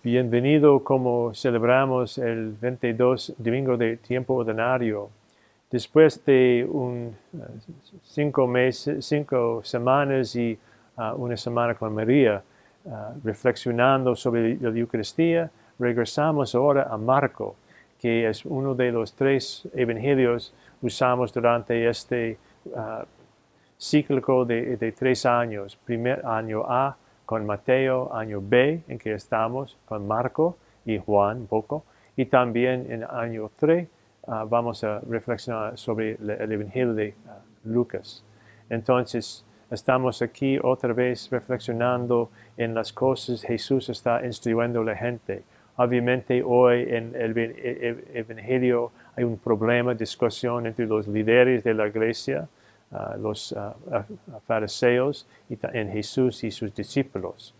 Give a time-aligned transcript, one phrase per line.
[0.00, 5.10] Bienvenido como celebramos el 22 domingo de tiempo ordinario.
[5.72, 7.38] Después de un, uh,
[8.04, 10.56] cinco, meses, cinco semanas y
[10.96, 12.40] uh, una semana con María,
[12.84, 12.90] uh,
[13.24, 15.50] reflexionando sobre la Eucaristía,
[15.80, 17.56] regresamos ahora a Marco,
[18.00, 22.38] que es uno de los tres evangelios usamos durante este
[23.76, 25.76] cíclico de, de tres años.
[25.84, 26.96] Primer año A,
[27.28, 31.84] con Mateo, año B, en que estamos, con Marco y Juan, poco,
[32.16, 33.86] y también en año 3
[34.28, 38.24] ah, vamos a reflexionar sobre el, Evangelio de ah, Lucas.
[38.70, 44.96] Entonces, estamos aquí otra vez reflexionando en las cosas que Jesús está instruyendo a la
[44.96, 45.42] gente.
[45.76, 47.36] Obviamente hoy en el
[48.14, 52.48] Evangelio hay un problema, discusión entre los líderes de la iglesia,
[53.18, 53.54] los
[54.46, 57.54] fariseos y en Jesús y sus discípulos.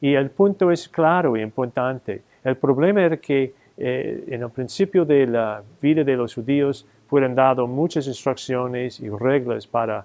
[0.00, 2.22] Y el punto es claro y importante.
[2.44, 7.34] El problema era que eh, en el principio de la vida de los judíos fueron
[7.34, 10.04] dadas muchas instrucciones y reglas para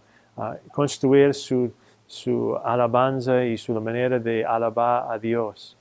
[0.71, 1.71] construir su,
[2.07, 5.77] su alabanza y su manera de alabar a Dios.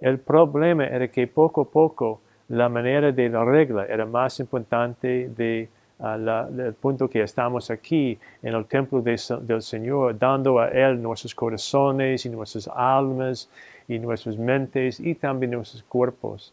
[0.00, 5.28] El problema era que poco a poco la manera de la regla era más importante
[5.28, 5.68] de
[6.02, 12.26] el punto que estamos aquí en el templo del Señor, dando a Él nuestros corazones
[12.26, 13.48] y nuestras almas
[13.86, 16.52] y nuestras mentes y también nuestros cuerpos.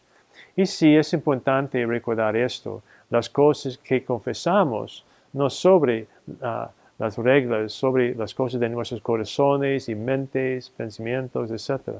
[0.54, 6.06] Y sí es importante recordar esto, las cosas que confesamos, no sobre
[6.42, 11.96] ah, las reglas, sobre las cosas de nuestros corazones y mentes, pensamientos, etc.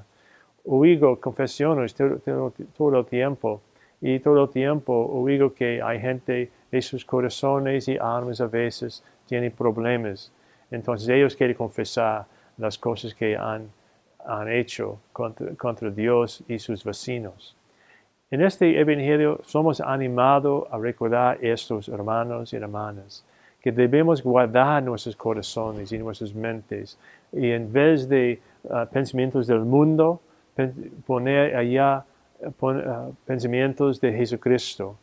[0.64, 3.60] Oigo confesiones todo, todo el tiempo
[4.00, 9.02] y todo el tiempo oigo que hay gente de sus corazones y almas a veces
[9.26, 10.32] tienen problemas.
[10.70, 12.26] Entonces ellos quieren confesar
[12.56, 13.68] las cosas que han,
[14.24, 17.56] han hecho contra, contra, Dios y sus vecinos.
[18.30, 23.24] En este Evangelio somos animados a recordar estos hermanos y hermanas,
[23.60, 26.96] que debemos guardar nuestros corazones y nuestras mentes
[27.32, 30.20] y en vez de uh, pensamientos del mundo,
[31.06, 32.04] poner allá
[32.40, 34.96] uh, pensamientos de Jesucristo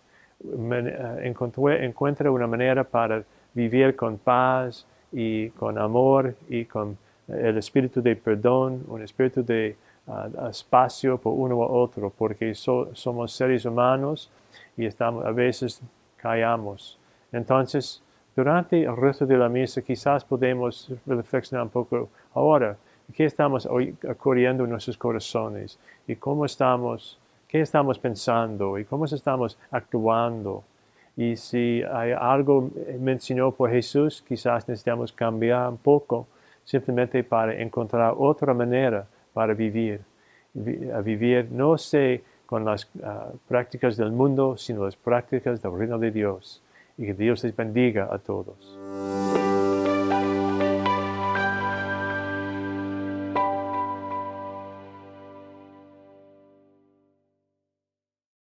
[0.43, 1.33] eh,
[1.81, 8.15] encuentra una manera para vivir con paz y con amor y con el espíritu de
[8.15, 9.75] perdón, un espíritu de
[10.07, 14.29] ah, espacio por uno u otro, porque somos seres humanos
[14.77, 15.81] y estamos, a veces
[16.17, 16.97] callamos.
[17.31, 18.01] Entonces,
[18.35, 22.77] durante el resto de la misa quizás podemos reflexionar un poco ahora,
[23.13, 25.79] ¿qué estamos ocurriendo en nuestros corazones?
[26.07, 30.63] ¿Y cómo estamos qué estamos pensando y cómo estamos actuando.
[31.15, 32.69] Y si hay algo
[32.99, 36.27] mencionado por Jesús, quizás necesitamos cambiar un poco
[36.63, 40.01] simplemente para encontrar otra manera para vivir.
[40.93, 45.97] A vivir no sé con las ah, prácticas del mundo, sino las prácticas del reino
[45.99, 46.63] de Dios.
[46.97, 49.36] Y que Dios les bendiga a todos.